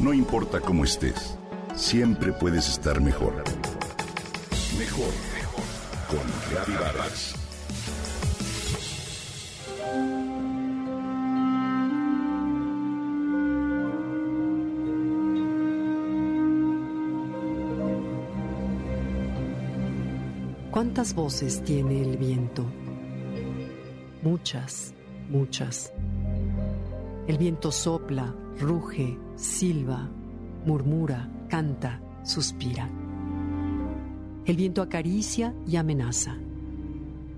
[0.00, 1.36] No importa cómo estés,
[1.74, 3.44] siempre puedes estar mejor.
[4.78, 5.64] Mejor, mejor.
[6.08, 7.34] Con Reavivadas.
[20.70, 22.64] ¿Cuántas voces tiene el viento?
[24.22, 24.94] Muchas,
[25.28, 25.92] muchas.
[27.30, 30.10] El viento sopla, ruge, silba,
[30.66, 32.90] murmura, canta, suspira.
[34.44, 36.36] El viento acaricia y amenaza.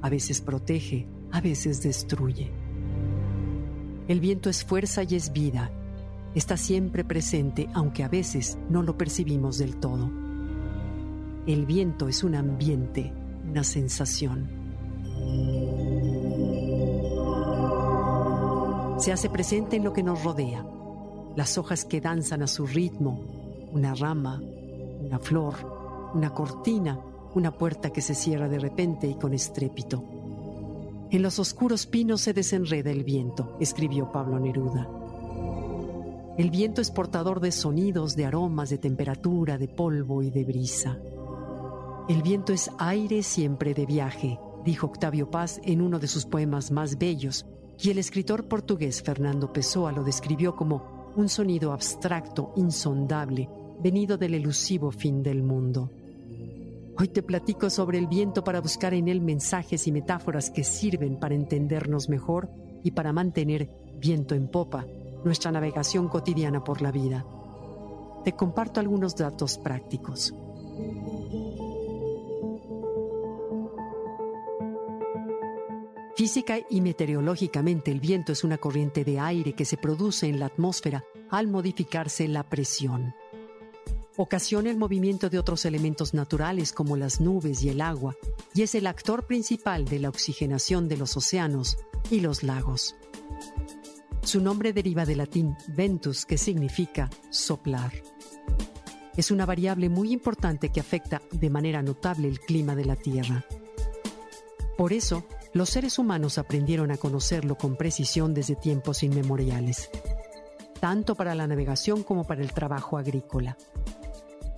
[0.00, 2.50] A veces protege, a veces destruye.
[4.08, 5.70] El viento es fuerza y es vida.
[6.34, 10.10] Está siempre presente, aunque a veces no lo percibimos del todo.
[11.46, 13.12] El viento es un ambiente,
[13.46, 14.61] una sensación.
[19.02, 20.64] Se hace presente en lo que nos rodea,
[21.34, 23.18] las hojas que danzan a su ritmo,
[23.72, 24.40] una rama,
[25.00, 25.54] una flor,
[26.14, 27.00] una cortina,
[27.34, 30.04] una puerta que se cierra de repente y con estrépito.
[31.10, 34.88] En los oscuros pinos se desenreda el viento, escribió Pablo Neruda.
[36.38, 40.96] El viento es portador de sonidos, de aromas, de temperatura, de polvo y de brisa.
[42.08, 46.70] El viento es aire siempre de viaje, dijo Octavio Paz en uno de sus poemas
[46.70, 47.46] más bellos,
[47.80, 53.48] y el escritor portugués Fernando Pessoa lo describió como un sonido abstracto, insondable,
[53.80, 55.90] venido del elusivo fin del mundo.
[56.98, 61.18] Hoy te platico sobre el viento para buscar en él mensajes y metáforas que sirven
[61.18, 62.50] para entendernos mejor
[62.84, 64.86] y para mantener viento en popa
[65.24, 67.24] nuestra navegación cotidiana por la vida.
[68.24, 70.34] Te comparto algunos datos prácticos.
[76.22, 80.46] Física y meteorológicamente el viento es una corriente de aire que se produce en la
[80.46, 83.12] atmósfera al modificarse la presión.
[84.16, 88.14] Ocasiona el movimiento de otros elementos naturales como las nubes y el agua
[88.54, 91.76] y es el actor principal de la oxigenación de los océanos
[92.08, 92.94] y los lagos.
[94.22, 97.90] Su nombre deriva del latín ventus, que significa soplar.
[99.16, 103.44] Es una variable muy importante que afecta de manera notable el clima de la Tierra.
[104.78, 109.90] Por eso, los seres humanos aprendieron a conocerlo con precisión desde tiempos inmemoriales,
[110.80, 113.56] tanto para la navegación como para el trabajo agrícola.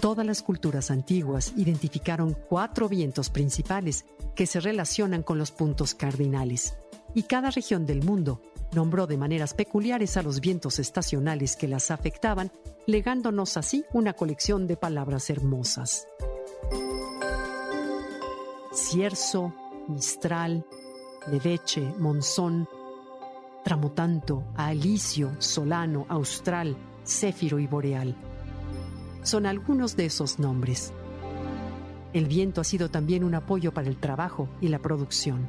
[0.00, 4.04] Todas las culturas antiguas identificaron cuatro vientos principales
[4.34, 6.76] que se relacionan con los puntos cardinales,
[7.14, 11.90] y cada región del mundo nombró de maneras peculiares a los vientos estacionales que las
[11.90, 12.52] afectaban,
[12.86, 16.06] legándonos así una colección de palabras hermosas.
[18.74, 19.54] Cierzo,
[19.88, 20.66] Mistral,
[21.30, 22.68] Leveche, Monzón,
[23.64, 28.14] Tramotanto, Alicio, Solano, Austral, Céfiro y Boreal.
[29.22, 30.92] Son algunos de esos nombres.
[32.12, 35.48] El viento ha sido también un apoyo para el trabajo y la producción.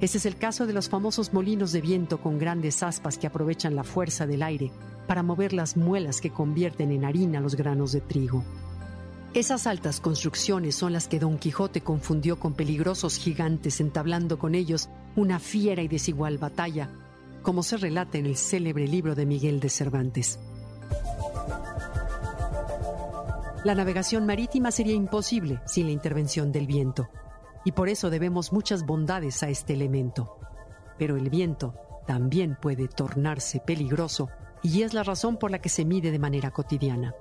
[0.00, 3.76] Ese es el caso de los famosos molinos de viento con grandes aspas que aprovechan
[3.76, 4.72] la fuerza del aire
[5.06, 8.42] para mover las muelas que convierten en harina los granos de trigo.
[9.34, 14.90] Esas altas construcciones son las que Don Quijote confundió con peligrosos gigantes entablando con ellos
[15.16, 16.90] una fiera y desigual batalla,
[17.40, 20.38] como se relata en el célebre libro de Miguel de Cervantes.
[23.64, 27.08] La navegación marítima sería imposible sin la intervención del viento,
[27.64, 30.36] y por eso debemos muchas bondades a este elemento.
[30.98, 31.74] Pero el viento
[32.06, 34.28] también puede tornarse peligroso
[34.62, 37.14] y es la razón por la que se mide de manera cotidiana.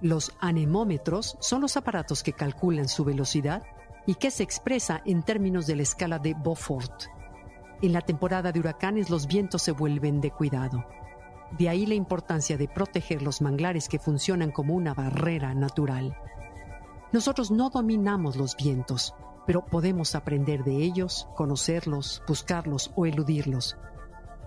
[0.00, 3.62] Los anemómetros son los aparatos que calculan su velocidad
[4.06, 7.04] y que se expresa en términos de la escala de Beaufort.
[7.82, 10.86] En la temporada de huracanes los vientos se vuelven de cuidado.
[11.58, 16.16] De ahí la importancia de proteger los manglares que funcionan como una barrera natural.
[17.12, 19.14] Nosotros no dominamos los vientos,
[19.46, 23.76] pero podemos aprender de ellos, conocerlos, buscarlos o eludirlos,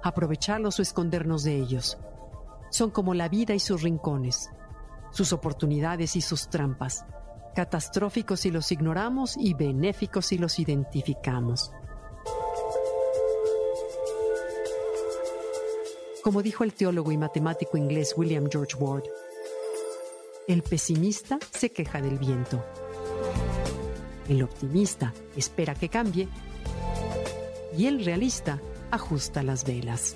[0.02, 2.00] aprovecharlos o escondernos de ellos.
[2.72, 4.50] Son como la vida y sus rincones,
[5.14, 7.06] sus oportunidades y sus trampas,
[7.56, 11.72] catastróficos si los ignoramos y benéficos si los identificamos.
[16.24, 19.04] Como dijo el teólogo y matemático inglés William George Ward,
[20.48, 22.64] el pesimista se queja del viento.
[24.28, 26.28] El optimista espera que cambie
[27.78, 30.16] y el realista ajusta las velas.